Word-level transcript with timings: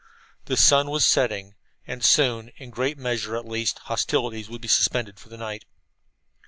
The 0.45 0.57
sun 0.57 0.89
was 0.89 1.05
setting, 1.05 1.53
and 1.85 2.03
soon, 2.03 2.49
in 2.57 2.71
great 2.71 2.97
measure, 2.97 3.35
at 3.37 3.47
least, 3.47 3.77
hostilities 3.83 4.49
would 4.49 4.61
be 4.61 4.67
suspended 4.67 5.19
for 5.19 5.29
the 5.29 5.37
night. 5.37 5.63